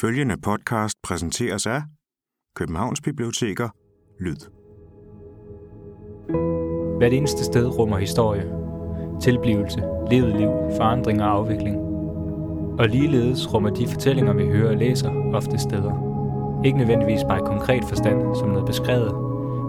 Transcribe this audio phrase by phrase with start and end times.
[0.00, 1.82] Følgende podcast præsenteres af
[2.56, 3.68] Københavns Biblioteker
[4.20, 4.36] Lyd.
[6.98, 8.44] Hvert eneste sted rummer historie,
[9.22, 11.76] tilblivelse, levet liv, forandring og afvikling.
[12.78, 15.92] Og ligeledes rummer de fortællinger, vi hører og læser, ofte steder.
[16.64, 19.14] Ikke nødvendigvis bare i konkret forstand som noget beskrevet,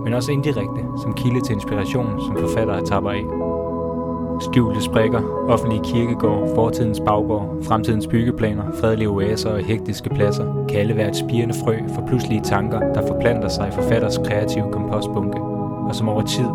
[0.04, 3.51] men også indirekte som kilde til inspiration, som forfattere tapper af.
[4.42, 10.96] Skjulte sprækker, offentlige kirkegård, fortidens baggård, fremtidens byggeplaner, fredelige oaser og hektiske pladser kan alle
[10.96, 15.42] være et spirende frø for pludselige tanker, der forplanter sig i forfatters kreative kompostbunke,
[15.90, 16.48] og som over tid,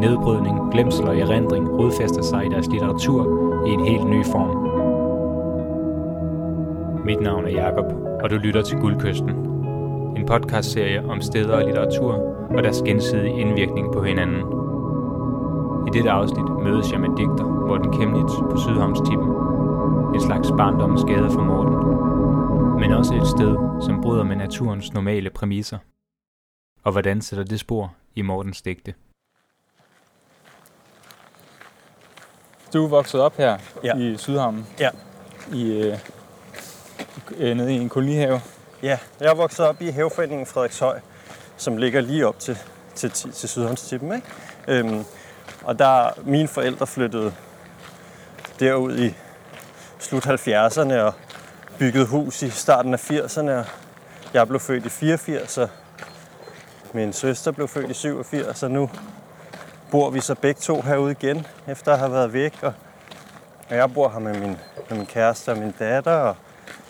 [0.00, 3.22] nedbrydning, glemsel og erindring rodfæster sig i deres litteratur
[3.66, 4.64] i en helt ny form.
[7.04, 7.92] Mit navn er Jakob,
[8.22, 9.30] og du lytter til Guldkysten.
[10.16, 12.12] En podcastserie om steder og litteratur
[12.56, 14.42] og deres gensidige indvirkning på hinanden–
[15.86, 19.28] i dette afsnit mødes jeg med digter Morten Kemnitz på Sydhavnstippen.
[20.14, 21.76] En slags barndommens gade for Morten.
[22.80, 25.78] Men også et sted, som bryder med naturens normale præmisser.
[26.84, 28.94] Og hvordan sætter det spor i Mortens digte?
[32.72, 33.96] Du er vokset op her ja.
[33.96, 34.66] i Sydhavnen.
[34.80, 34.90] Ja.
[35.52, 35.98] I, øh,
[37.36, 38.40] øh, nede i en kolonihave.
[38.82, 41.00] Ja, jeg er vokset op i haveforeningen Frederikshøj,
[41.56, 42.58] som ligger lige op til,
[42.94, 44.14] til, til Sydhavnstippen.
[44.14, 44.26] Ikke?
[44.68, 45.04] Øhm,
[45.64, 47.34] og der mine forældre flyttede
[48.60, 49.14] derud i
[49.98, 51.12] slut 70'erne og
[51.78, 53.68] byggede hus i starten af 80'erne.
[54.34, 55.68] Jeg blev født i 84, og
[56.92, 58.90] min søster blev født i 87, og nu
[59.90, 62.62] bor vi så begge to herude igen, efter at have været væk.
[62.62, 66.36] Og jeg bor her med min, med min kæreste og min datter, og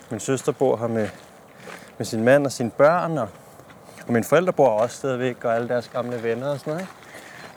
[0.09, 1.09] min søster bor her med,
[1.97, 3.27] med sin mand og sine børn, og,
[4.07, 6.81] og mine forældre bor også stadigvæk, og alle deres gamle venner og sådan noget.
[6.81, 6.93] Ikke?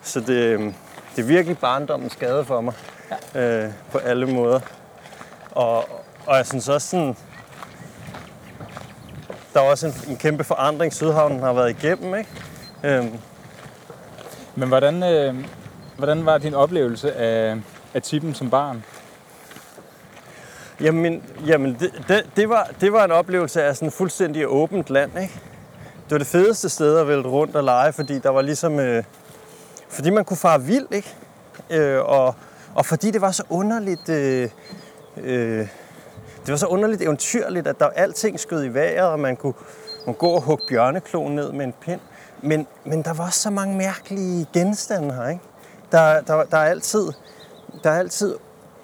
[0.02, 0.74] Så det, øhm,
[1.18, 2.74] det er virkelig barndommens skade for mig.
[3.34, 3.64] Ja.
[3.64, 4.60] Øh, på alle måder.
[5.50, 5.76] Og,
[6.26, 7.16] og jeg synes også sådan...
[9.54, 12.30] Der er også en, en kæmpe forandring, Sydhavnen har været igennem, ikke?
[12.84, 13.18] Øhm.
[14.54, 15.34] Men hvordan, øh,
[15.96, 17.56] hvordan var din oplevelse af,
[17.94, 18.84] af tippen som barn?
[20.80, 25.18] Jamen, jamen det, det, det, var, det var en oplevelse af sådan fuldstændig åbent land,
[25.22, 25.34] ikke?
[26.04, 28.78] Det var det fedeste sted at vælte rundt og lege, fordi der var ligesom...
[28.80, 29.04] Øh,
[29.88, 31.16] fordi man kunne fare vild, ikke?
[31.70, 32.34] Øh, og,
[32.74, 34.08] og fordi det var så underligt...
[34.08, 34.48] Øh,
[35.16, 35.68] øh,
[36.46, 39.54] det var så underligt eventyrligt, at der alting skød i vejret, og man kunne,
[40.06, 42.00] man kunne gå og hugge bjørnekloen ned med en pind.
[42.42, 45.42] Men, men der var også så mange mærkelige genstande her, ikke?
[45.92, 47.06] Der, der, der, er, altid,
[47.84, 48.34] der er altid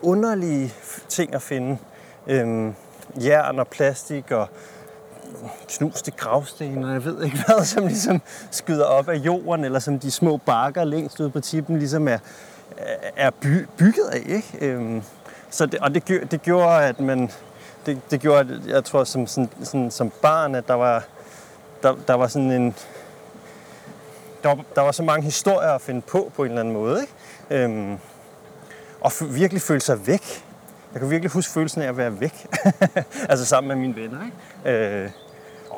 [0.02, 0.74] underlige
[1.08, 1.78] ting at finde.
[2.26, 2.74] Øhm,
[3.16, 4.48] jern og plastik og
[5.68, 9.98] knuste gravsten, og jeg ved ikke hvad, som ligesom skyder op af jorden, eller som
[9.98, 12.18] de små bakker længst ude på tippen ligesom er,
[13.16, 14.22] er by, bygget af.
[14.26, 14.58] Ikke?
[14.60, 15.02] Øhm,
[15.50, 17.30] så det, og det, det gjorde, at man,
[17.86, 21.04] det, det gjorde, at jeg tror, som, sådan, sådan, som barn, at der var,
[21.82, 22.74] der, der var sådan en,
[24.42, 27.00] der var, der var så mange historier at finde på, på en eller anden måde.
[27.00, 27.64] Ikke?
[27.64, 27.98] Øhm,
[29.00, 30.44] og virkelig føle sig væk.
[30.92, 32.46] Jeg kan virkelig huske følelsen af at være væk.
[33.30, 34.18] altså sammen med mine venner.
[34.24, 34.78] Ikke?
[34.78, 35.10] Øh,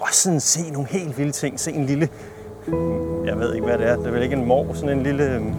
[0.01, 1.61] og sådan se nogle helt vilde ting.
[1.61, 2.09] Se en lille,
[3.27, 5.35] jeg ved ikke hvad det er, det er vel ikke en mor, sådan en lille
[5.35, 5.55] øhm,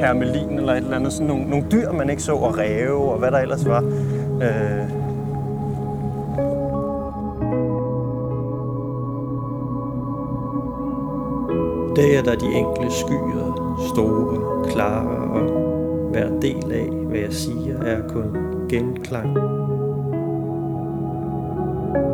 [0.00, 1.12] hermelin eller et eller andet.
[1.12, 3.82] Sådan nogle, nogle dyr, man ikke så, og ræve og hvad der ellers var.
[4.42, 5.02] Øh,
[11.96, 15.42] Der er der de enkle skyer, store, klare, og
[16.10, 18.36] hver del af, hvad jeg siger, er kun
[18.68, 19.61] genklang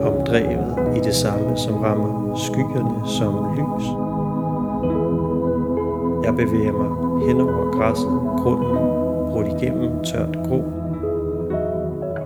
[0.03, 3.87] omdrevet i det samme, som rammer skyerne som lys.
[6.25, 8.77] Jeg bevæger mig hen over græsset, grunden
[9.33, 10.65] brudt igennem tørt grå.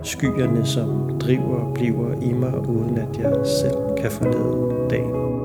[0.03, 5.42] Skyerne, som driver, bliver i mig, uden at jeg selv kan forlade dagen.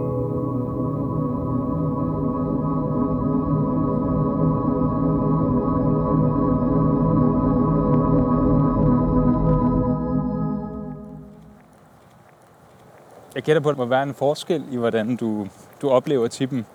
[13.39, 15.49] Jeg gætter på, at der må være en forskel i, hvordan du,
[15.83, 16.67] du oplever tippen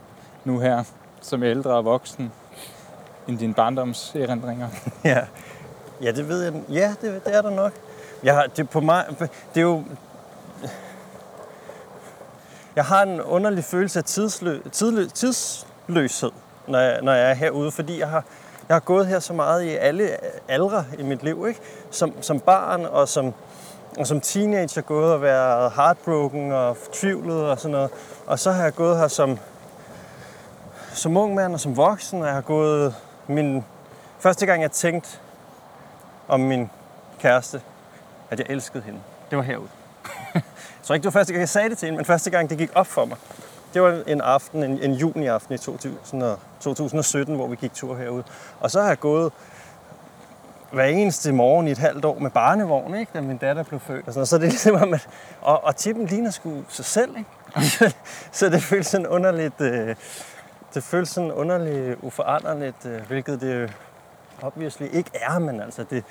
[0.43, 0.83] nu her,
[1.21, 2.31] som ældre og voksen,
[3.27, 4.67] end dine barndomserindringer.
[5.03, 5.19] ja.
[6.01, 6.53] ja, det ved jeg.
[6.69, 7.71] Ja, det, det er der nok.
[8.23, 9.83] Jeg har, det, på mig, det er jo...
[12.75, 16.31] Jeg har en underlig følelse af tidslø, tidlø, tidsløshed,
[16.67, 18.23] når jeg, når jeg er herude, fordi jeg har,
[18.67, 20.09] jeg har gået her så meget i alle
[20.47, 21.59] aldre i mit liv, ikke?
[21.91, 23.33] Som, som barn og som,
[23.97, 27.91] og som teenager gået og været heartbroken og tvivlet og sådan noget.
[28.25, 29.39] Og så har jeg gået her som,
[30.93, 32.95] som ung mand og som voksen, og jeg har gået
[33.27, 33.65] min...
[34.19, 35.09] Første gang, jeg tænkte
[36.27, 36.69] om min
[37.19, 37.61] kæreste,
[38.29, 38.99] at jeg elskede hende,
[39.29, 39.69] det var herude.
[40.83, 42.57] tror ikke, det var første gang, jeg sagde det til hende, men første gang, det
[42.57, 43.17] gik op for mig.
[43.73, 47.95] Det var en aften, en, en juni-aften i 2000 og, 2017, hvor vi gik tur
[47.95, 48.23] herude.
[48.59, 49.33] Og så har jeg gået
[50.73, 53.11] hver eneste morgen i et halvt år med barnevogn, ikke?
[53.13, 54.07] da min datter blev født.
[54.07, 55.07] Og sådan, så det er ligesom, at,
[55.41, 57.17] og, og tippen ligner sgu sig selv.
[57.17, 57.95] Ikke?
[58.31, 59.95] så det føles sådan underligt, øh,
[60.73, 63.73] det føles sådan underligt uforanderligt, øh, hvilket det
[64.41, 66.03] obviously ikke er, men altså det,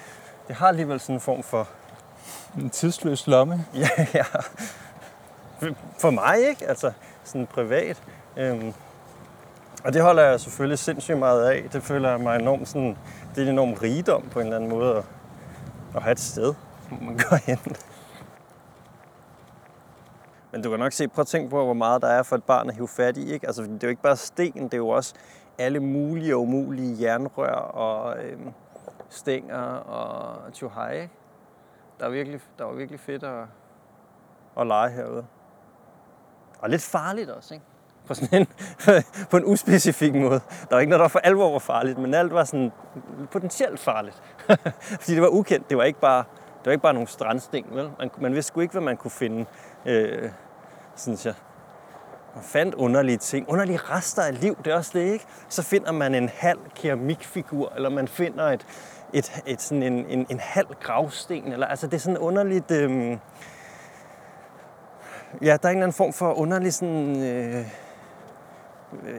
[0.48, 1.68] det har alligevel sådan en form for...
[2.58, 3.66] En tidsløs lomme.
[3.74, 4.24] Ja, ja.
[5.98, 6.68] For mig, ikke?
[6.68, 6.92] Altså
[7.24, 8.02] sådan privat.
[8.36, 8.74] Øhm,
[9.84, 11.68] og det holder jeg selvfølgelig sindssygt meget af.
[11.72, 12.98] Det føler jeg mig enormt sådan...
[13.34, 15.04] Det er en enorm rigdom på en eller anden måde at,
[15.96, 16.54] at have et sted,
[16.88, 17.58] hvor man går hen.
[20.52, 22.44] Men du kan nok se, prøv at tænke på, hvor meget der er for et
[22.44, 23.32] barn at hive fat i.
[23.32, 23.46] Ikke?
[23.46, 25.14] Altså, det er jo ikke bare sten, det er jo også
[25.58, 28.52] alle mulige og umulige jernrør og øhm,
[29.08, 31.08] stænger og tjohej.
[32.00, 33.44] Der, er virkelig, der var virkelig fedt at,
[34.60, 35.26] at lege herude.
[36.58, 37.66] Og lidt farligt også, ikke?
[38.06, 38.46] På, sådan en,
[39.30, 40.40] på en uspecifik måde.
[40.68, 42.72] Der var ikke noget, der for alvor var farligt, men alt var sådan
[43.30, 44.22] potentielt farligt.
[45.00, 45.70] Fordi det var ukendt.
[45.70, 46.24] Det var ikke bare,
[46.58, 47.90] det var ikke bare nogle strandsten, vel?
[47.98, 49.46] Man, man vidste sgu ikke, hvad man kunne finde,
[49.86, 50.30] øh,
[50.96, 51.34] synes jeg.
[52.34, 55.24] Man fandt underlige ting, underlige rester af liv, det er også det, ikke?
[55.48, 58.66] Så finder man en halv keramikfigur, eller man finder et,
[59.12, 62.70] et, et sådan en, en, en halv gravsten, eller altså det er sådan underligt...
[62.70, 63.18] Øh,
[65.42, 67.22] ja, der er en eller anden form for underlig sådan...
[67.22, 67.66] Øh,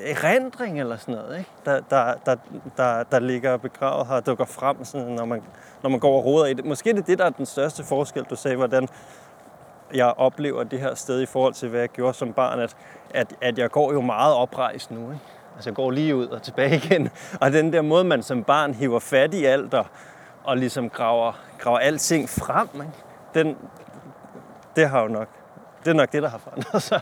[0.05, 1.49] erindring eller sådan noget, ikke?
[1.65, 2.35] Der, der, der,
[2.77, 5.43] der, der ligger begravet her og dukker frem, sådan, når, man,
[5.83, 6.65] når man går og roder i det.
[6.65, 8.87] Måske er det det, der er den største forskel, du sagde, hvordan
[9.93, 12.75] jeg oplever det her sted i forhold til, hvad jeg gjorde som barn, at,
[13.13, 15.01] at, at jeg går jo meget oprejst nu.
[15.11, 15.23] Ikke?
[15.55, 17.09] Altså jeg går lige ud og tilbage igen.
[17.41, 19.85] Og den der måde, man som barn hiver fat i alt og,
[20.43, 22.93] og ligesom graver, graver alting frem, ikke?
[23.33, 23.57] Den,
[24.75, 25.27] det har jo nok,
[25.83, 27.01] det er nok det, der har forandret sig.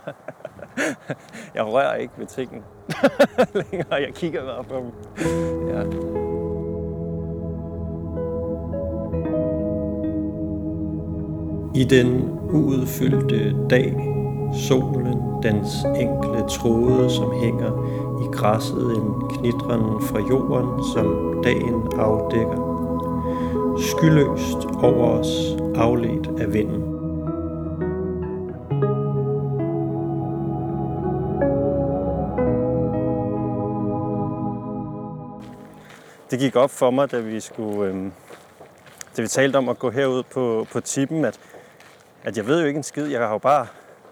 [1.55, 2.63] jeg rører ikke ved tingene
[3.71, 3.93] længere.
[3.93, 4.91] Jeg kigger bare på dem.
[5.69, 5.81] Ja.
[11.75, 13.95] I den uudfyldte dag,
[14.53, 17.71] solen, dens enkle tråde, som hænger
[18.23, 22.71] i græsset, en knitren fra jorden, som dagen afdækker.
[23.77, 27.00] Skyløst over os, afledt af vinden.
[36.31, 38.11] Det gik op for mig, da vi skulle, øh,
[39.17, 41.39] da vi talte om at gå herud på, på tippen, at,
[42.23, 43.05] at jeg ved jo ikke en skid.
[43.05, 43.67] Jeg har jo bare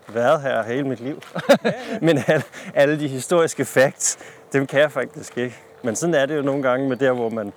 [0.07, 1.21] været her hele mit liv.
[2.01, 2.43] Men alle,
[2.73, 4.17] alle de historiske facts,
[4.53, 5.55] dem kan jeg faktisk ikke.
[5.83, 7.53] Men sådan er det jo nogle gange med der, hvor man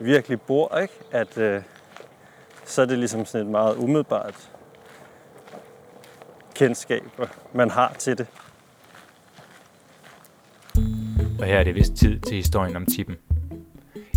[0.00, 0.94] virkelig bor, ikke?
[1.10, 1.62] At øh,
[2.64, 4.50] så er det ligesom sådan et meget umiddelbart
[6.54, 7.02] kendskab,
[7.52, 8.26] man har til det.
[11.40, 13.16] Og her er det vist tid til historien om tippen.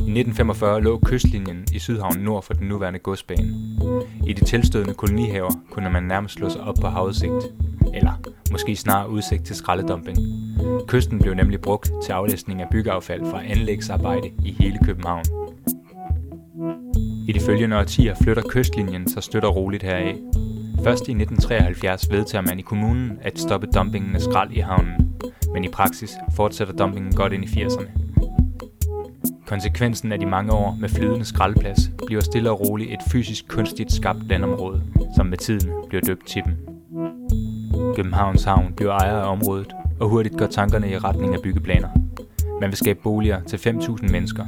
[0.04, 3.54] I 1945 lå kystlinjen i Sydhavnen nord for den nuværende godsbane.
[4.28, 7.44] I de tilstødende kolonihaver kunne man nærmest slå sig op på havudsigt,
[7.94, 8.12] eller
[8.52, 10.18] måske snarere udsigt til skraldedumping.
[10.88, 15.24] Kysten blev nemlig brugt til aflæsning af byggeaffald fra anlægsarbejde i hele København.
[17.28, 20.16] I de følgende årtier flytter kystlinjen sig støtter roligt heraf.
[20.84, 25.16] Først i 1973 vedtager man i kommunen at stoppe dumpingen af skrald i havnen,
[25.54, 28.03] men i praksis fortsætter dumpingen godt ind i 80'erne.
[29.46, 33.92] Konsekvensen af de mange år med flydende skraldplads bliver stille og roligt et fysisk kunstigt
[33.92, 34.84] skabt landområde,
[35.16, 36.58] som med tiden bliver døbt Tippen.
[37.96, 41.90] Københavns Havn bliver ejer af området, og hurtigt går tankerne i retning af byggeplaner.
[42.62, 44.46] Man vil skabe boliger til 5.000 mennesker.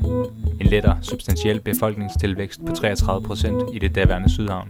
[0.62, 4.68] En lettere substantiel befolkningstilvækst på 33% i det daværende Sydhavn.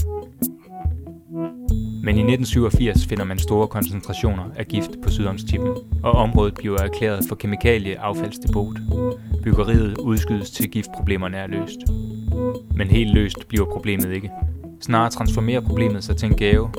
[2.03, 5.69] Men i 1987 finder man store koncentrationer af gift på Sydhavnstippen,
[6.03, 8.77] og området bliver erklæret for kemikalieaffaldsdepot.
[9.45, 11.77] Byggeriet udskydes til giftproblemerne er løst.
[12.75, 14.31] Men helt løst bliver problemet ikke.
[14.81, 16.69] Snarere transformerer problemet sig til en gave.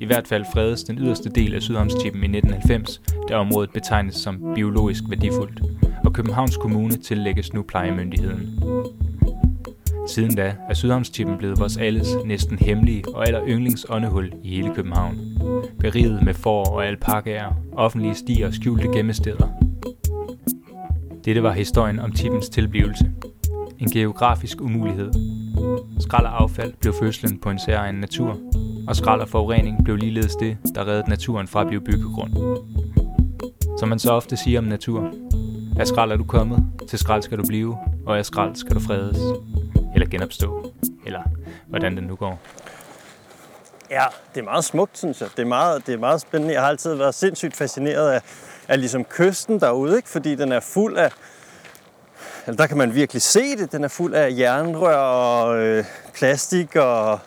[0.00, 4.52] I hvert fald fredes den yderste del af Sydhavnstippen i 1990, da området betegnes som
[4.54, 5.62] biologisk værdifuldt,
[6.04, 8.60] og Københavns Kommune tillægges nu plejemyndigheden.
[10.08, 14.74] Siden da er Sydhavnstippen blevet vores alles næsten hemmelige og aller yndlings åndehul i hele
[14.74, 15.18] København.
[15.78, 19.57] Beriget med får og alpakaer, offentlige stier og skjulte gemmesteder.
[21.24, 23.10] Dette var historien om tippens tilblivelse.
[23.78, 25.12] En geografisk umulighed.
[26.00, 28.38] Skrald og affald blev fødslen på en særegen natur,
[28.88, 32.32] og skrald og forurening blev ligeledes det, der reddede naturen fra at blive byggegrund.
[33.78, 35.12] Som man så ofte siger om natur,
[35.78, 38.80] af skrald er du kommet, til skrald skal du blive, og af skrald skal du
[38.80, 39.18] fredes
[39.94, 40.72] eller genopstå,
[41.06, 41.22] eller
[41.66, 42.40] hvordan den nu går.
[43.90, 45.28] Ja, det er meget smukt, synes jeg.
[45.36, 46.54] Det er meget, det er meget spændende.
[46.54, 48.22] Jeg har altid været sindssygt fascineret af,
[48.68, 50.08] er ligesom kysten derude, ikke?
[50.08, 51.10] fordi den er fuld af...
[52.46, 53.72] Eller der kan man virkelig se det.
[53.72, 55.84] Den er fuld af jernrør og øh,
[56.14, 57.18] plastik og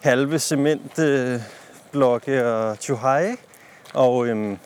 [0.00, 3.36] halve cementblokke øh, og tjuhaj.
[3.94, 4.58] Og øhm,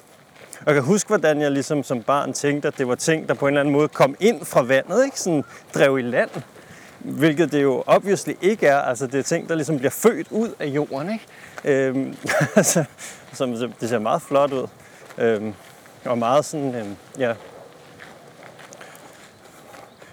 [0.66, 3.46] jeg kan huske, hvordan jeg ligesom som barn tænkte, at det var ting, der på
[3.46, 5.20] en eller anden måde kom ind fra vandet, ikke?
[5.20, 6.30] Sådan drev i land.
[6.98, 8.78] Hvilket det jo obviously ikke er.
[8.78, 11.24] Altså, det er ting, der ligesom bliver født ud af jorden, ikke?
[11.64, 12.16] Øhm,
[12.56, 12.84] altså,
[13.32, 14.66] som, det ser meget flot ud.
[15.18, 15.54] Øhm,
[16.04, 16.86] og meget sådan, øh,
[17.18, 17.34] ja...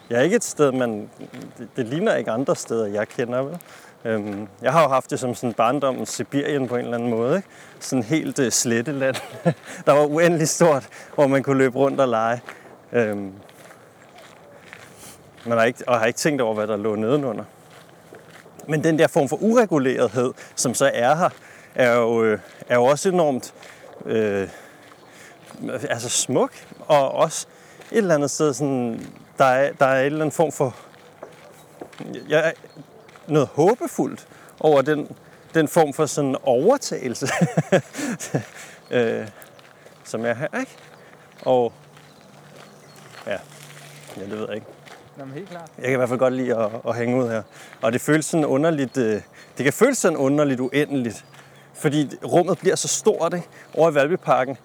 [0.09, 1.09] Jeg er ikke et sted, men
[1.57, 3.57] det, det ligner ikke andre steder, jeg kender, vel?
[4.05, 7.35] Øhm, jeg har jo haft det som sådan barndom Sibirien på en eller anden måde.
[7.35, 7.47] Ikke?
[7.79, 9.15] Sådan helt øh, uh, sletteland,
[9.85, 12.41] der var uendelig stort, hvor man kunne løbe rundt og lege.
[12.91, 13.33] Øhm,
[15.45, 17.43] man har ikke, og har ikke tænkt over, hvad der lå nedenunder.
[18.67, 21.29] Men den der form for uregulerethed, som så er her,
[21.75, 23.53] er jo, øh, er jo også enormt
[24.05, 24.47] øh,
[25.89, 27.47] altså smuk, og også
[27.91, 30.75] et eller andet sted, sådan, der, er, der er et eller andet form for...
[32.29, 32.53] Jeg,
[33.27, 34.27] noget håbefuldt
[34.59, 35.07] over den,
[35.53, 37.27] den form for sådan overtagelse,
[38.91, 39.27] øh,
[40.03, 40.71] som jeg har, ikke?
[41.41, 41.73] Og
[43.27, 43.37] ja,
[44.17, 44.67] ja, det ved jeg ikke.
[45.19, 45.71] Jamen, helt klart.
[45.77, 47.43] Jeg kan i hvert fald godt lide at, at hænge ud her.
[47.81, 49.21] Og det føles sådan underligt, øh,
[49.57, 51.25] det kan føles sådan underligt uendeligt,
[51.73, 53.47] fordi rummet bliver så stort, ikke?
[53.73, 54.57] Over i Valbyparken,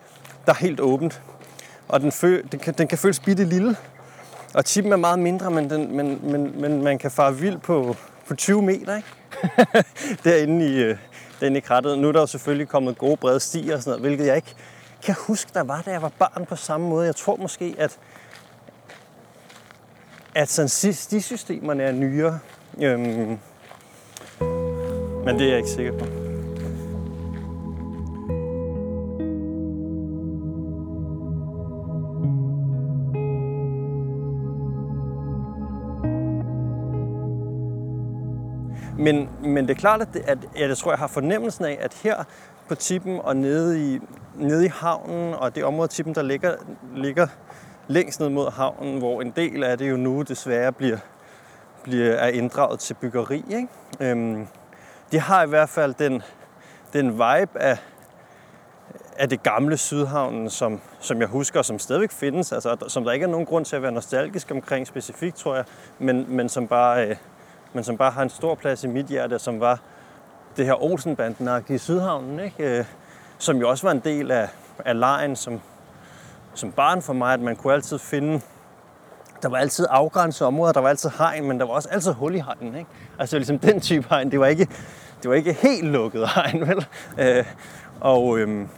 [0.46, 1.22] der er helt åbent.
[1.88, 3.76] Og den, fø, den, kan, den kan føles bitte lille.
[4.54, 7.96] Og tippen er meget mindre, men, den, men, men, men man kan fare vild på,
[8.26, 9.08] på 20 meter, ikke?
[10.24, 10.96] derinde, i, øh,
[11.40, 11.98] derinde i krattet.
[11.98, 14.54] Nu er der jo selvfølgelig kommet gode brede stier og sådan noget, hvilket jeg ikke
[15.02, 17.06] kan huske, der var, da jeg var barn på samme måde.
[17.06, 17.98] Jeg tror måske, at,
[20.34, 22.38] at sådan, stisystemerne er nyere.
[22.80, 23.38] Øhm,
[25.24, 26.21] men det er jeg ikke sikker på.
[38.98, 41.78] Men, men det er klart, at, det, at, at det tror, jeg har fornemmelsen af,
[41.80, 42.24] at her
[42.68, 44.00] på tippen og nede i,
[44.36, 46.54] nede i havnen, og det område tippen, der ligger,
[46.96, 47.26] ligger
[47.88, 50.98] længst ned mod havnen, hvor en del af det jo nu desværre bliver,
[51.82, 53.44] bliver er inddraget til byggeri.
[53.50, 53.68] Ikke?
[54.00, 54.46] Øhm,
[55.12, 56.22] de har i hvert fald den,
[56.92, 57.78] den vibe af,
[59.16, 63.24] af det gamle Sydhavnen, som, som jeg husker, som stadigvæk findes, altså, som der ikke
[63.24, 65.64] er nogen grund til at være nostalgisk omkring specifikt, tror jeg,
[65.98, 67.08] men, men som bare...
[67.08, 67.16] Øh,
[67.72, 69.80] men som bare har en stor plads i mit hjerte, som var
[70.56, 72.78] det her Olsenbanden i Sydhavnen, ikke?
[72.78, 72.84] Øh,
[73.38, 74.48] som jo også var en del af,
[74.84, 75.60] af lejen som,
[76.54, 78.40] som barn for mig, at man kunne altid finde
[79.42, 82.34] der var altid afgrænsede områder, der var altid hegn, men der var også altid hul
[82.34, 82.74] i hegnen.
[82.74, 82.90] Ikke?
[83.18, 84.68] Altså ligesom den type hegn, det var ikke,
[85.22, 86.86] det var ikke helt lukket hegn, vel?
[87.18, 87.44] Øh,
[88.00, 88.68] og øhm,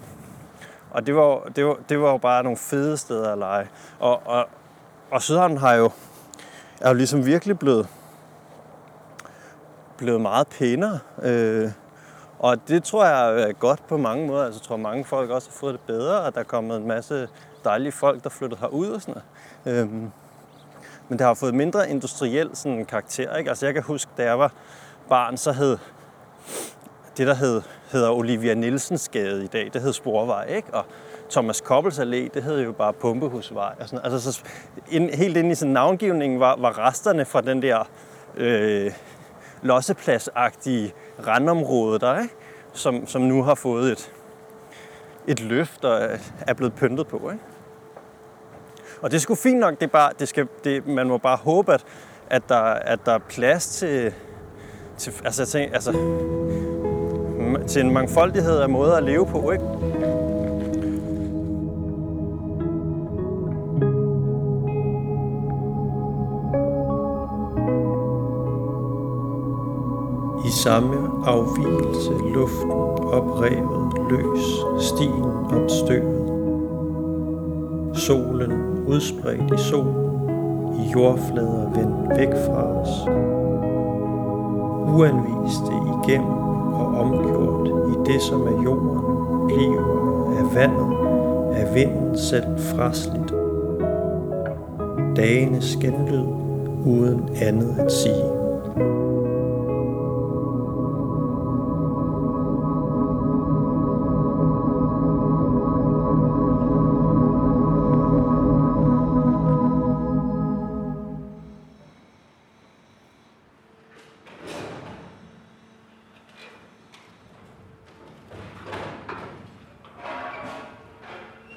[0.91, 3.69] og det, var, det, var, det var jo bare nogle fede steder at lege.
[3.99, 4.49] Og, og,
[5.11, 5.91] og Sydhavnen har jo,
[6.81, 7.89] er jo ligesom virkelig blevet,
[9.97, 10.99] blevet meget pænere.
[11.23, 11.71] Øh,
[12.39, 14.45] og det tror jeg er godt på mange måder.
[14.45, 16.87] Altså, jeg tror, mange folk også har fået det bedre, og der er kommet en
[16.87, 17.29] masse
[17.65, 19.23] dejlige folk, der flyttet herud og sådan
[19.65, 19.81] noget.
[19.81, 20.11] Øhm,
[21.09, 23.37] men det har fået mindre industriel sådan, karakter.
[23.37, 23.51] Ikke?
[23.51, 24.53] Altså, jeg kan huske, da jeg var
[25.09, 25.79] barn, så hed
[27.17, 30.75] det, der hed, hedder Olivia Nielsens gade i dag, det hed Sporvej, ikke?
[30.75, 30.85] Og
[31.31, 33.75] Thomas Koppels Allé, det hed jo bare Pumpehusvej.
[33.81, 34.05] Og sådan.
[34.05, 34.43] Altså, så
[34.91, 37.89] ind, helt ind i sådan navngivningen var, var resterne fra den der
[38.37, 38.93] øh,
[39.65, 40.95] lossepladsagtige
[41.27, 42.35] randområde der, ikke?
[42.73, 44.13] Som, som nu har fået et,
[45.27, 47.31] et løft og er blevet pyntet på.
[47.31, 47.45] Ikke?
[49.03, 51.37] Og det er sgu fint nok, det er bare, det skal, det, man må bare
[51.37, 51.85] håbe, at,
[52.31, 54.15] at, der, at der er plads til,
[54.99, 55.93] til, altså, til, altså,
[57.67, 59.51] til en mangfoldighed af måder at leve på.
[59.51, 59.94] Ikke?
[70.63, 70.97] Samme
[71.27, 72.71] afvielse luften
[73.13, 74.45] oprevet løs
[74.81, 76.31] stien om støvet.
[77.95, 78.53] Solen
[78.87, 79.95] udspredt i sol,
[80.79, 83.09] i jordflader vendt væk fra os.
[84.97, 86.39] Uanviste igennem
[86.73, 89.83] og omgjort i det, som er jorden, bliver
[90.39, 90.97] af vandet,
[91.55, 93.35] af vinden selv frasligt.
[95.17, 96.27] Dagene skændlød
[96.87, 98.34] uden andet at sige.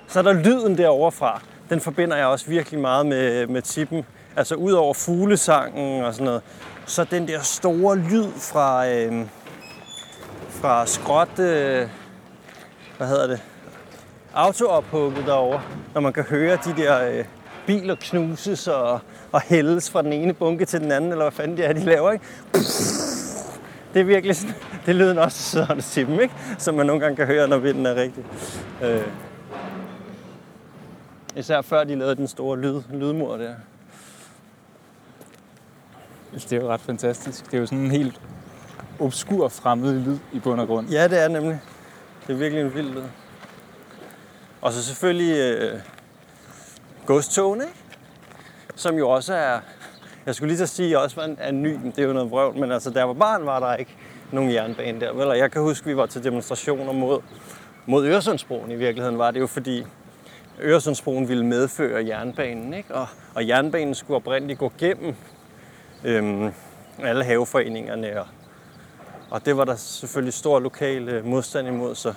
[0.07, 1.41] Så er der lyden derovre fra.
[1.69, 4.05] Den forbinder jeg også virkelig meget med, med tippen.
[4.35, 6.41] Altså ud over fuglesangen og sådan noget.
[6.85, 9.25] Så den der store lyd fra, øh,
[10.49, 11.89] fra skråt, øh,
[12.97, 13.41] hvad hedder det,
[14.33, 15.61] autoophugget derovre,
[15.93, 17.25] når man kan høre de der øh,
[17.65, 18.99] biler knuses og,
[19.31, 21.79] og hældes fra den ene bunke til den anden, eller hvad fanden det er, de
[21.79, 22.25] laver, ikke?
[23.93, 26.33] Det er virkelig sådan, det lyder lyden også sådan til dem, ikke?
[26.57, 28.25] Som man nogle gange kan høre, når vinden er rigtig.
[28.81, 29.01] Øh.
[31.37, 33.53] Især før de lavede den store lyd, lydmur der.
[36.33, 37.45] Det er jo ret fantastisk.
[37.45, 38.21] Det er jo sådan en helt
[38.99, 40.89] obskur fremmed lyd i bund og grund.
[40.89, 41.59] Ja, det er nemlig.
[42.27, 43.03] Det er virkelig en vild lyd.
[44.61, 45.79] Og så selvfølgelig øh,
[47.05, 47.77] godstogene, ikke?
[48.75, 49.59] som jo også er,
[50.25, 52.57] jeg skulle lige så sige, også var en, er ny, det er jo noget vrøvl,
[52.59, 53.95] men altså, der var barn, var der ikke
[54.31, 55.13] nogen jernbane der.
[55.13, 55.27] Vel?
[55.27, 57.21] Og jeg kan huske, vi var til demonstrationer mod,
[57.85, 59.85] mod Øresundsbroen i virkeligheden, var det jo fordi
[60.61, 62.95] Øresundsbroen ville medføre jernbanen, ikke?
[62.95, 65.15] Og, og jernbanen skulle oprindeligt gå gennem
[66.03, 66.51] øhm,
[67.03, 68.27] alle haveforeningerne, og,
[69.29, 72.13] og det var der selvfølgelig stor lokal øh, modstand imod, så,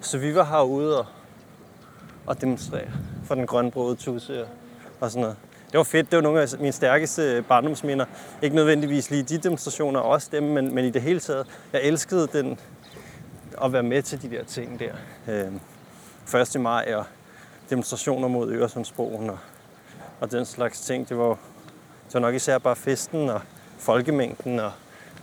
[0.00, 1.06] så vi var herude og,
[2.26, 2.90] og demonstrere
[3.24, 4.48] for den grønbrogede tusse og,
[5.00, 5.36] og sådan noget.
[5.70, 6.10] Det var fedt.
[6.10, 8.04] Det var nogle af mine stærkeste øh, barndomsminder.
[8.42, 11.46] Ikke nødvendigvis lige de demonstrationer, også dem, men, men i det hele taget.
[11.72, 12.58] Jeg elskede den
[13.64, 14.92] at være med til de der ting der.
[15.28, 16.60] Øh, 1.
[16.60, 17.04] maj og
[17.70, 19.38] demonstrationer mod Øresundsbroen og,
[20.20, 21.08] og den slags ting.
[21.08, 21.28] Det var,
[22.06, 23.40] det var nok især bare festen og
[23.78, 24.72] folkemængden og,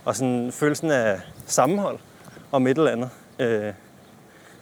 [0.04, 1.98] og sådan følelsen af sammenhold
[2.52, 3.10] om et eller andet.
[3.38, 3.72] Øh,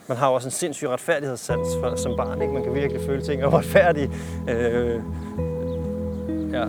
[0.09, 2.43] man har jo også en sindssyg retfærdighedssans for, som barn.
[2.43, 2.55] Ikke?
[2.55, 4.11] Man kan virkelig føle ting er retfærdige.
[4.49, 5.01] Øh,
[6.53, 6.67] ja.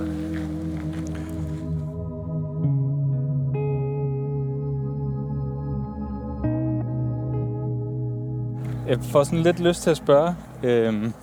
[8.87, 10.35] Jeg får sådan lidt lyst til at spørge.
[10.65, 11.13] Øhm,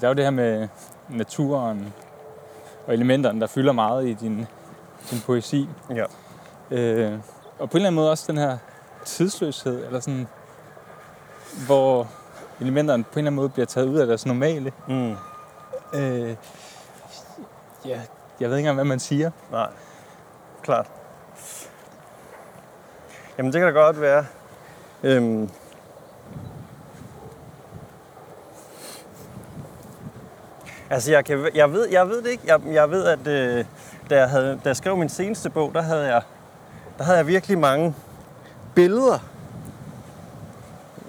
[0.00, 0.68] der er jo det her med
[1.08, 1.94] naturen
[2.86, 4.46] og elementerne, der fylder meget i din,
[5.10, 5.68] din poesi.
[5.90, 6.04] ja.
[6.70, 7.18] Øh,
[7.58, 8.58] og på en eller anden måde også den her
[9.04, 10.28] tidsløshed, eller sådan,
[11.66, 12.08] hvor
[12.60, 14.72] elementerne på en eller anden måde bliver taget ud af deres normale.
[14.88, 15.16] Mm.
[15.94, 16.36] Øh,
[17.84, 18.00] ja,
[18.40, 19.30] jeg ved ikke engang, hvad man siger.
[19.50, 19.68] Nej,
[20.62, 20.90] klart.
[23.38, 24.26] Jamen det kan da godt være.
[25.02, 25.50] Øhm.
[30.92, 32.42] Altså jeg, kan, jeg, ved, jeg ved det ikke.
[32.46, 33.64] Jeg, jeg ved, at øh,
[34.10, 36.22] da, jeg havde, da jeg skrev min seneste bog, der havde jeg,
[36.98, 37.94] der havde jeg virkelig mange
[38.74, 39.18] billeder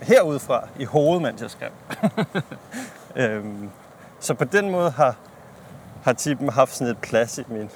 [0.01, 1.69] herudefra i hovedet, mens jeg skrev.
[3.23, 3.69] øhm,
[4.19, 5.15] så på den måde har,
[6.03, 7.69] har tippen haft sådan et plads i min,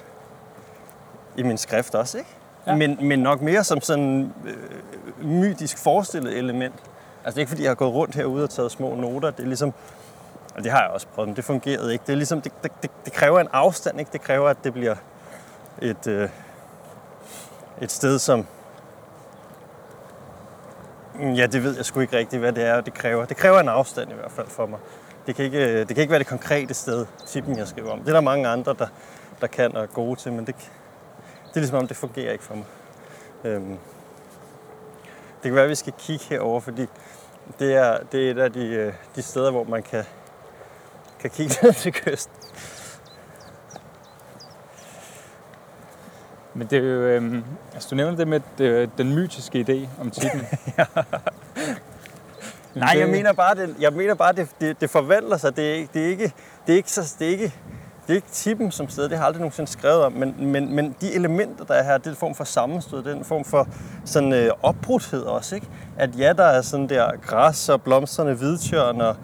[1.36, 2.30] i min skrift også, ikke?
[2.66, 2.76] Ja.
[2.76, 6.74] Men, men nok mere som sådan øh, mytisk forestillet element.
[7.24, 9.30] Altså det er ikke fordi, jeg har gået rundt herude og taget små noter.
[9.30, 9.74] Det er ligesom,
[10.58, 12.02] og det har jeg også prøvet, men det fungerede ikke.
[12.06, 14.12] Det, er ligesom, det, det, det, det kræver en afstand, ikke?
[14.12, 14.96] Det kræver, at det bliver
[15.82, 16.28] et, øh,
[17.80, 18.46] et sted, som...
[21.14, 23.24] Mm, ja, det ved jeg sgu ikke rigtigt, hvad det er, det kræver.
[23.24, 24.78] Det kræver en afstand i hvert fald for mig.
[25.26, 27.98] Det kan ikke, øh, det kan ikke være det konkrete sted, tippen jeg skriver om.
[27.98, 28.86] Det er der mange andre, der,
[29.40, 32.44] der kan og er gode til, men det, det er ligesom om, det fungerer ikke
[32.44, 32.66] for mig.
[33.44, 33.78] Øhm,
[35.34, 36.86] det kan være, at vi skal kigge herover, fordi
[37.58, 40.04] det er, det er et af de, øh, de steder, hvor man kan,
[41.20, 42.32] kan kigge ned til kysten.
[46.54, 50.10] Men det er jo, øhm, altså du nævner det med det, den mytiske idé om
[50.10, 50.46] titlen.
[52.74, 55.56] Nej, jeg mener bare, det, jeg mener bare, det, det, det forvandler sig.
[55.56, 56.32] Det er, ikke- det er ikke,
[56.66, 57.54] det er ikke, så, det er ikke,
[58.06, 60.74] det er ikke tippen som sted, det har jeg aldrig nogensinde skrevet om, men, men,
[60.74, 63.24] men de elementer, der er her, det er en form for sammenstød, det er en
[63.24, 63.68] form for
[64.04, 65.66] sådan øh, opbrudthed også, ikke?
[65.98, 69.16] At ja, der er sådan der græs og blomstrende hvidtjørn og,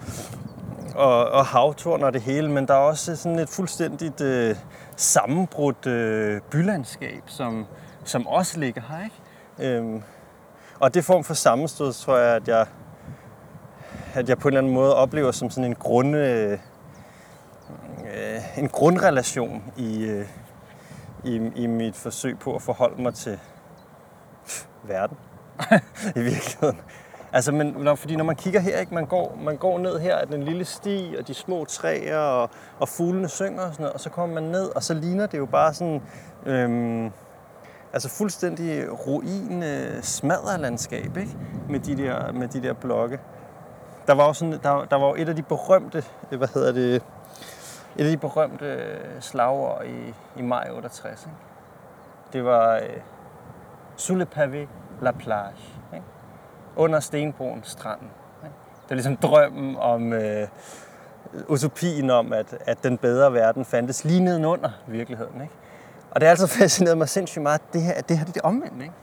[0.94, 4.57] og, og havtorn og det hele, men der er også sådan et fuldstændigt øh,
[4.96, 7.66] sammenbrudt øh, bylandskab, som,
[8.04, 9.76] som også ligger her, ikke?
[9.76, 10.02] Øhm,
[10.80, 12.66] og det form for sammenstød, tror jeg, at jeg,
[14.14, 16.59] at jeg på en eller anden måde oplever som sådan en grund, øh,
[18.14, 20.26] øh, en grundrelation i, øh,
[21.24, 23.38] i, i mit forsøg på at forholde mig til
[24.44, 25.16] pff, verden
[26.16, 26.80] i virkeligheden.
[27.35, 30.16] Altså, men, når, fordi når man kigger her, ikke, man, går, man går ned her
[30.16, 33.92] af den lille sti, og de små træer, og, og fuglene synger og sådan noget,
[33.92, 36.03] og så kommer man ned, og så ligner det jo bare sådan,
[36.47, 37.11] øhm,
[37.92, 41.37] altså fuldstændig ruin, øh, smadderlandskab, ikke?
[41.68, 43.20] Med de der, med de der blokke.
[44.07, 46.73] Der var jo sådan, der, der var jo et af de berømte, øh, hvad hedder
[46.73, 46.94] det,
[47.97, 51.23] et af de berømte øh, slagord i, i maj 68.
[51.27, 51.37] Ikke?
[52.33, 53.01] Det var øh,
[53.97, 54.66] Sous le pavé,
[55.03, 55.74] la plage.
[56.77, 58.09] Under stenbroen, stranden.
[58.45, 58.55] Ikke?
[58.91, 60.49] er ligesom drømmen om øh,
[61.49, 65.41] utopien om, at, at den bedre verden fandtes lige nedenunder virkeligheden.
[65.41, 65.53] Ikke?
[66.11, 68.33] Og det har altså fascineret mig sindssygt meget, at det her, det her det er
[68.33, 68.83] det omvendt.
[68.83, 68.95] Ikke?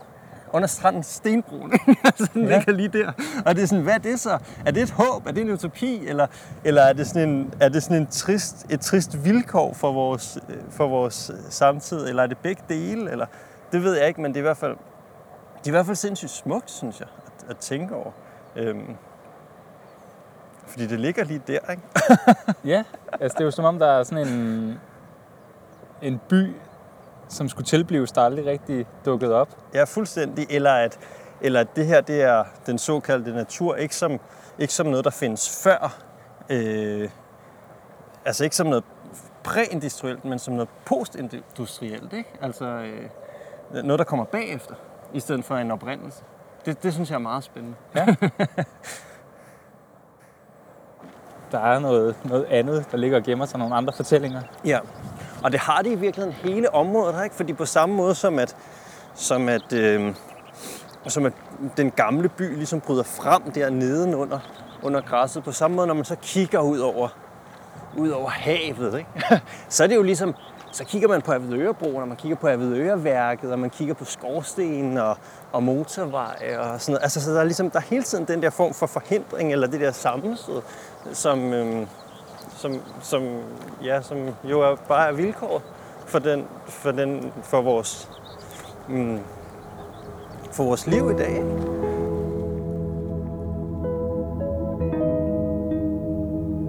[0.54, 1.72] Under stranden stenbroen.
[2.34, 2.58] den ja.
[2.58, 3.12] ligger lige der.
[3.46, 4.38] Og det er sådan, hvad er det så?
[4.66, 5.28] Er det et håb?
[5.28, 6.08] Er det en utopi?
[6.08, 6.28] Eller,
[6.64, 10.38] eller er det sådan, en, er det sådan en trist, et trist vilkår for vores,
[10.70, 12.08] for vores samtid?
[12.08, 13.12] Eller er det begge dele?
[13.12, 13.26] Eller,
[13.72, 14.76] det ved jeg ikke, men det er i hvert fald,
[15.60, 17.08] det er i hvert fald sindssygt smukt, synes jeg,
[17.44, 18.12] at, at tænke over.
[18.56, 18.96] Øhm,
[20.68, 21.84] fordi det ligger lige der, ikke?
[22.74, 24.80] ja, altså det er jo som om, der er sådan en,
[26.02, 26.56] en by,
[27.30, 29.58] som skulle tilblives, der aldrig rigtig dukket op.
[29.74, 30.48] Ja, fuldstændig.
[30.50, 31.00] Eller at,
[31.42, 34.20] eller at det her det er den såkaldte natur, ikke som,
[34.60, 35.98] ikke som noget, der findes før.
[36.50, 37.10] Øh,
[38.26, 38.84] altså ikke som noget
[39.44, 42.14] præindustrielt, men som noget postindustrielt.
[42.14, 42.30] Ikke?
[42.42, 43.10] Altså øh,
[43.84, 44.76] noget, der kommer bagefter,
[45.14, 46.24] i stedet for en oprindelse.
[46.66, 47.78] Det, det synes jeg er meget spændende.
[47.96, 48.06] Ja.
[51.52, 54.42] der er noget, noget andet, der ligger og gemmer sig, nogle andre fortællinger.
[54.66, 54.80] Ja,
[55.44, 57.36] og det har det i virkeligheden hele området, ikke?
[57.36, 58.56] fordi på samme måde som at,
[59.14, 60.16] som at, øh,
[61.08, 61.34] som at
[61.78, 64.40] den gamle by ligesom bryder frem der under,
[64.84, 67.08] under græsset, på samme måde, når man så kigger ud over,
[67.98, 69.10] ud over havet, ikke?
[69.70, 70.36] så er det jo ligesom,
[70.72, 74.98] så kigger man på Avedørebroen, og man kigger på Avedøreværket, og man kigger på skorstenen
[74.98, 75.18] og,
[75.52, 77.04] og motorvej og sådan noget.
[77.04, 79.68] Altså, så der er ligesom, der er hele tiden den der form for forhindring, eller
[79.68, 80.62] det der sammenstød,
[81.14, 81.88] som, øhm,
[82.56, 83.24] som, som,
[83.84, 85.62] ja, som jo er bare er vilkår
[86.06, 88.10] for, den, for, den, for, vores,
[88.90, 89.20] mm,
[90.52, 91.44] for vores liv i dag.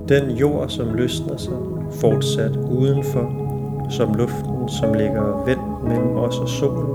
[0.09, 1.59] Den jord, som løsner sig,
[2.01, 3.52] fortsat udenfor,
[3.90, 6.87] som luften, som ligger vendt mellem os og solen.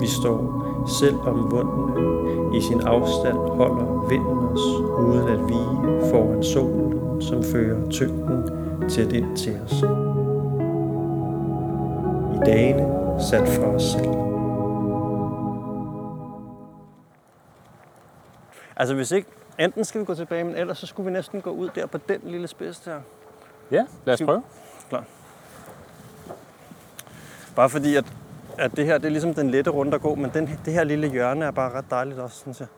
[0.00, 0.64] Vi står
[1.00, 1.94] selv omvundne.
[2.56, 4.60] I sin afstand holder vinden os,
[4.98, 5.60] uden at vi
[6.10, 8.50] foran solen, som fører tyngden
[8.88, 9.72] tæt ind til os.
[12.34, 12.86] I dagene
[13.30, 14.14] sat fra os selv.
[18.76, 21.50] Altså hvis ikke, enten skal vi gå tilbage, men ellers så skulle vi næsten gå
[21.50, 23.00] ud der på den lille spids der.
[23.70, 24.42] Ja, lad os prøve.
[24.88, 25.04] Klar.
[27.56, 28.04] Bare fordi, at,
[28.58, 30.84] at det her det er ligesom den lette runde at gå, men den, det her
[30.84, 32.68] lille hjørne er bare ret dejligt også, synes jeg.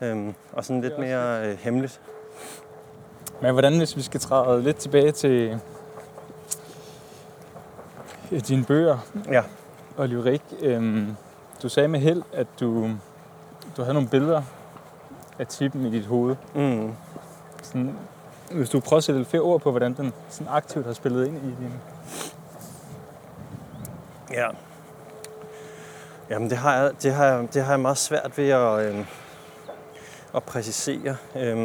[0.00, 2.00] Øhm, og sådan lidt mere øh, hemmeligt.
[3.42, 5.60] Men hvordan, hvis vi skal træde lidt tilbage til
[8.48, 8.98] dine bøger
[9.30, 9.42] ja.
[9.96, 10.42] og lyrik.
[10.60, 11.16] Øhm,
[11.62, 12.90] du sagde med held, at du,
[13.76, 14.42] du havde nogle billeder
[15.38, 16.36] af tippen i dit hoved.
[16.54, 16.92] Mm.
[17.62, 17.94] Sådan,
[18.52, 21.26] hvis du prøver at sætte lidt flere ord på, hvordan den sådan aktivt har spillet
[21.26, 21.72] ind i din
[24.34, 24.48] Ja.
[26.30, 29.06] Jamen det har jeg, det har jeg, det har jeg meget svært ved at, øh,
[30.34, 31.16] at præcisere.
[31.36, 31.56] Øh,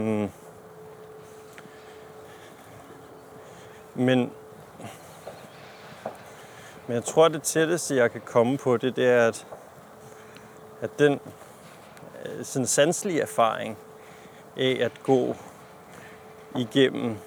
[3.95, 4.31] men,
[6.87, 9.47] men jeg tror, det tætteste, jeg kan komme på det, det er, at,
[10.81, 11.19] at den
[12.25, 13.77] øh, sådan sanselige erfaring
[14.57, 15.35] af at gå
[16.55, 17.17] igennem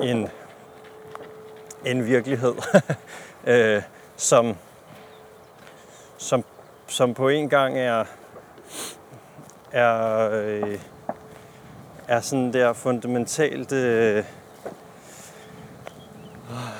[0.00, 0.28] en,
[1.84, 2.54] en virkelighed,
[3.46, 3.82] øh,
[4.16, 4.56] som,
[6.18, 6.44] som,
[6.86, 8.04] som på en gang er,
[9.72, 10.78] er, øh,
[12.08, 14.24] er sådan der fundamentalt, øh,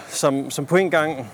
[0.09, 1.31] som, som på en gang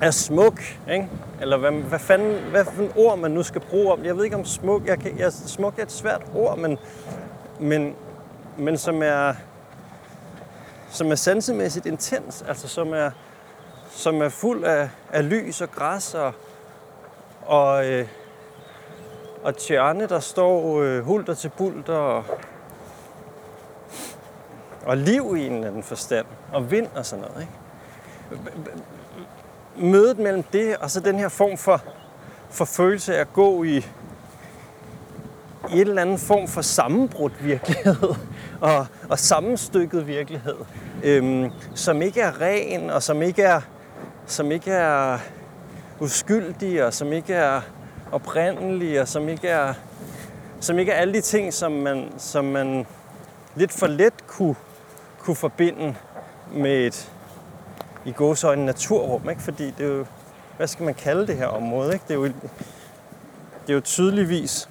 [0.00, 1.08] er smuk, ikke?
[1.40, 4.04] Eller hvad, hvad fanden, hvad for en ord man nu skal bruge om.
[4.04, 6.78] Jeg ved ikke om smuk, jeg kan, jeg, smuk er et svært ord, men,
[7.60, 7.94] men,
[8.56, 9.34] men som er,
[10.90, 13.10] som er sansemæssigt intens, altså som er,
[13.98, 16.32] som er fuld af, af lys og græs og,
[17.46, 18.06] og, øh,
[19.42, 22.24] og tjørne, der står øh, hulter til bulter og,
[24.84, 27.40] og liv i en eller anden forstand, og vind og sådan noget.
[27.40, 27.52] Ikke?
[29.90, 31.82] Mødet mellem det og så den her form for,
[32.50, 33.82] for følelse af at gå i, i
[35.72, 38.14] en eller anden form for sammenbrudt virkelighed
[38.60, 40.56] og, og sammenstykket virkelighed,
[41.02, 43.60] øhm, som ikke er ren og som ikke er
[44.28, 45.18] som ikke er
[46.00, 47.60] uskyldige, og som ikke er
[48.12, 49.74] oprindelige, og som ikke er,
[50.60, 52.86] som ikke er alle de ting, som man, som man
[53.54, 54.54] lidt for let kunne,
[55.18, 55.94] kunne forbinde
[56.52, 57.12] med et
[58.04, 59.42] i gåsøjne naturrum, ikke?
[59.42, 60.06] fordi det er jo,
[60.56, 61.92] hvad skal man kalde det her område?
[61.92, 62.04] Ikke?
[62.08, 64.68] Det, er jo, det er jo tydeligvis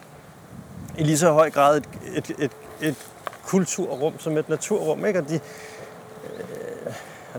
[0.98, 2.96] i lige så høj grad et, et, et, et
[3.44, 5.20] kulturrum som et naturrum, ikke?
[5.20, 5.40] og de,
[6.24, 6.94] øh,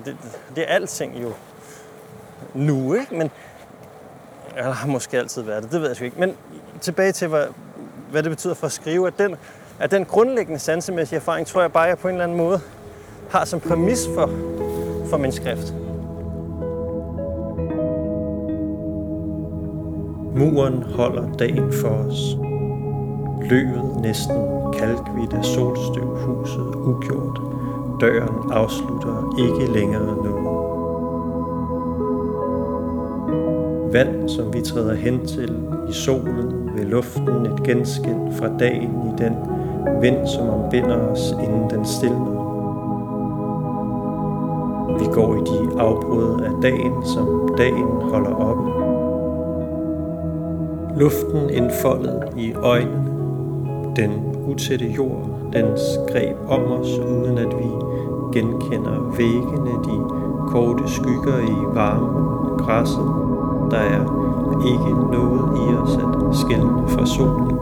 [0.05, 0.17] det,
[0.57, 1.33] det er alting jo
[2.55, 3.15] nu, ikke?
[3.15, 3.31] Men,
[4.57, 6.21] eller har måske altid været det, det ved jeg sgu ikke.
[6.21, 6.35] Men
[6.81, 7.47] tilbage til, hvad,
[8.11, 9.37] hvad det betyder for at skrive, at den,
[9.81, 12.61] at den grundlæggende sansemæssige erfaring, tror jeg bare, jeg på en eller anden måde
[13.31, 14.31] har som præmis for,
[15.11, 15.75] for min skrift.
[20.39, 22.37] Muren holder dagen for os.
[23.51, 24.37] Løvet næsten
[24.73, 27.41] kalkvidt af solstøv huset ugjort.
[28.01, 30.68] Døren afslutter ikke længere noget.
[33.93, 35.57] Vand, som vi træder hen til
[35.89, 39.33] i solen ved luften, et genskin fra dagen i den
[40.01, 42.39] vind, som ombinder os, inden den stilner.
[44.99, 48.65] Vi går i de afbrud af dagen, som dagen holder oppe.
[51.01, 53.11] Luften indfoldet i øjnene,
[53.97, 54.11] den
[54.47, 57.69] utætte jord, dens greb om os, uden at vi
[58.33, 60.09] genkender væggene, de
[60.49, 63.18] korte skygger i varmen, græsset.
[63.71, 63.99] Der er
[64.67, 67.59] ikke noget i os at skille fra solen.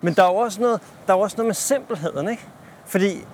[0.00, 2.48] Men der er jo også noget, der er også noget med simpelheden, ikke?
[2.84, 3.24] Fordi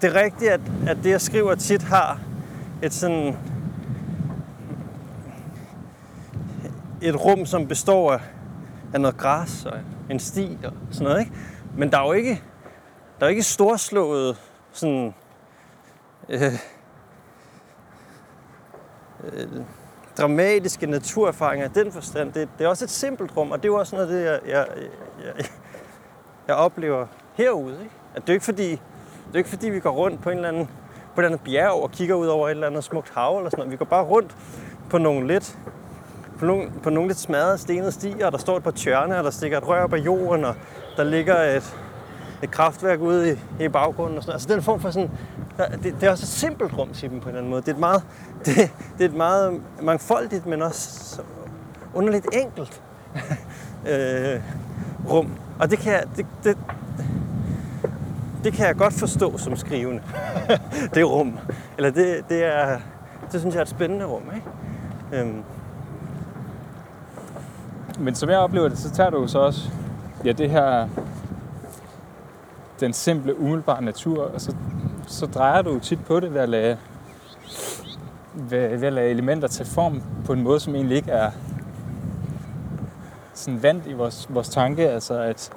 [0.00, 2.20] det er rigtigt, at, at det, jeg skriver tit, har
[2.82, 3.36] et sådan...
[7.02, 8.20] Et rum, som består af,
[8.94, 9.78] af noget græs og
[10.10, 11.32] en sti og sådan noget, ikke?
[11.76, 12.42] Men der er jo ikke,
[13.18, 14.36] der er jo ikke storslået
[14.72, 15.14] sådan...
[16.28, 16.52] Øh,
[19.24, 19.48] øh,
[20.18, 22.32] dramatiske naturerfaringer i den forstand.
[22.32, 24.24] Det, det er også et simpelt rum, og det er jo også noget af det,
[24.24, 24.66] jeg, jeg,
[25.24, 25.46] jeg,
[26.48, 27.76] jeg oplever herude.
[27.82, 27.94] Ikke?
[28.14, 30.48] At det er ikke fordi, det er ikke fordi, vi går rundt på en eller
[30.48, 30.66] anden,
[31.14, 33.50] på et eller andet bjerg og kigger ud over et eller andet smukt hav eller
[33.50, 33.72] sådan noget.
[33.72, 34.36] Vi går bare rundt
[34.90, 35.58] på nogle lidt,
[36.38, 39.24] på nogle, på nogle lidt smadrede stenede stier, og der står et par tjørne, og
[39.24, 40.54] der stikker et rør op af jorden, og
[40.96, 41.76] der ligger et,
[42.42, 44.34] et kraftværk ude i, i baggrunden og sådan noget.
[44.34, 45.10] Altså den form for sådan,
[45.66, 47.60] det, det er også et simpelt rum, siger dem på en eller anden måde.
[47.62, 48.02] Det er et meget,
[48.44, 48.56] det,
[48.98, 51.20] det er et meget mangfoldigt, men også
[51.94, 52.82] underligt enkelt
[53.90, 54.40] øh,
[55.10, 55.30] rum.
[55.58, 56.58] Og det kan jeg, det, det,
[58.44, 60.02] det kan jeg godt forstå som skrivende.
[60.94, 61.38] det rum.
[61.76, 62.78] Eller det, det er,
[63.32, 64.46] det synes jeg er et spændende rum, ikke?
[65.12, 65.42] Øhm.
[67.98, 69.70] Men som jeg oplever det, så tager du så også
[70.24, 70.88] ja, det her
[72.80, 74.54] den simple, umiddelbare natur, og så,
[75.08, 76.78] så drejer du tit på det ved at lade,
[78.34, 81.30] ved, ved at lade elementer tage form på en måde, som egentlig ikke er
[83.34, 85.50] sådan vand i vores, vores tanke, altså at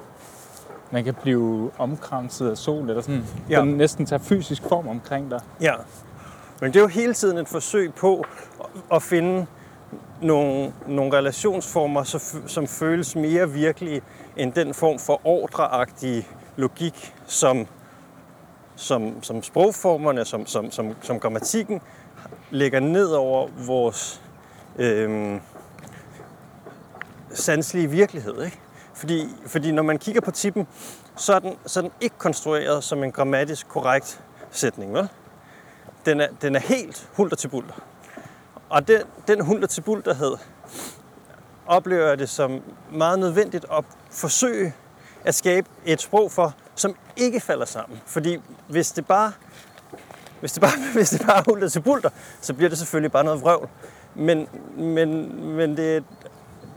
[0.90, 3.60] man kan blive omkranset af sol, eller sådan, ja.
[3.60, 5.40] den næsten tager fysisk form omkring dig.
[5.60, 5.74] Ja,
[6.60, 8.24] men det er jo hele tiden et forsøg på
[8.92, 9.46] at finde
[10.20, 12.04] nogle, nogle relationsformer,
[12.46, 14.02] som føles mere virkelige
[14.36, 17.66] end den form for ordreagtige logik, som,
[18.76, 21.80] som, som sprogformerne, som, som, som, som grammatikken
[22.50, 24.22] lægger ned over vores
[24.78, 25.40] øh,
[27.32, 28.44] sanselige virkelighed.
[28.44, 28.60] Ikke?
[28.94, 30.66] Fordi, fordi når man kigger på tippen,
[31.16, 34.94] så er, den, så er den ikke konstrueret som en grammatisk korrekt sætning.
[34.94, 35.08] Vel?
[36.06, 37.74] Den, er, den er helt hulter til bulter.
[38.68, 40.36] Og den, den hulter til bulterhed
[41.66, 44.74] oplever jeg det som meget nødvendigt at forsøge
[45.24, 48.00] at skabe et sprog for, som ikke falder sammen.
[48.06, 49.32] Fordi hvis det bare
[50.42, 53.24] hvis det bare, hvis det bare er hulter til bulter, så bliver det selvfølgelig bare
[53.24, 53.68] noget vrøvl.
[54.14, 56.04] Men, men, men det,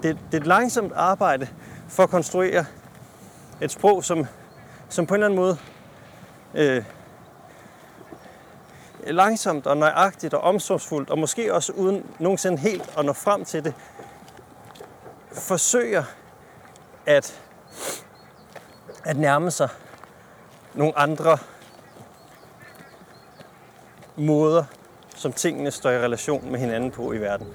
[0.04, 1.48] det, det er et langsomt arbejde
[1.90, 2.66] for at konstruere
[3.62, 4.28] et sprog, som,
[4.90, 5.58] som på en eller anden måde
[6.54, 6.84] øh,
[9.08, 13.64] langsomt og nøjagtigt og omsorgsfuldt, og måske også uden nogensinde helt at nå frem til
[13.64, 13.74] det,
[15.34, 16.04] forsøger
[17.06, 17.42] at,
[19.04, 19.70] at nærme sig
[20.76, 21.38] nogle andre
[24.16, 24.64] måder,
[25.16, 27.48] som tingene står i relation med hinanden på i verden.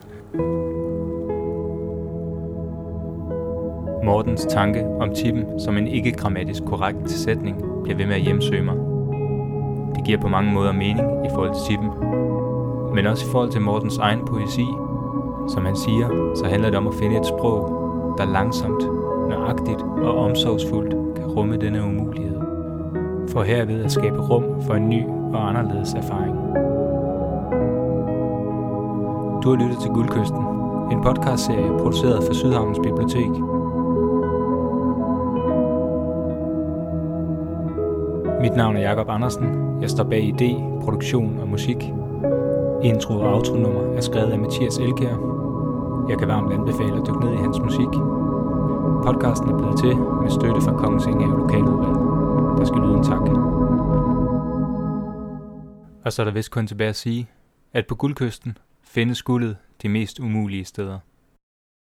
[4.04, 8.76] Mortens tanke om tippen som en ikke-grammatisk korrekt sætning bliver ved med at hjemsøge mig.
[9.96, 11.90] Det giver på mange måder mening i forhold til tippen,
[12.94, 14.66] men også i forhold til Mortens egen poesi.
[15.48, 17.60] Som han siger, så handler det om at finde et sprog,
[18.18, 18.82] der langsomt,
[19.28, 22.49] nøjagtigt og omsorgsfuldt kan rumme denne umulighed.
[23.32, 26.34] For herved at skabe rum for en ny og anderledes erfaring.
[29.42, 30.42] Du har lyttet til Guldkysten,
[30.92, 33.30] en podcastserie produceret for Sydhavns Bibliotek.
[38.40, 39.78] Mit navn er Jakob Andersen.
[39.80, 41.92] Jeg står bag idé, produktion og musik.
[42.82, 45.16] Intro og outro-nummer er skrevet af Mathias Elkær.
[46.08, 47.92] Jeg kan varmt anbefale at dykke ned i hans musik.
[49.06, 52.09] Podcasten er blevet til med støtte fra Kongens Inge Lokaludvalget.
[52.60, 53.20] Der skal lyde en tak.
[56.04, 57.30] Og så er der vist kun tilbage at sige,
[57.72, 60.98] at på guldkysten findes guldet de mest umulige steder.